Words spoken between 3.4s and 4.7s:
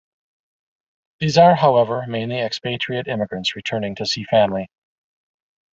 returning to see family.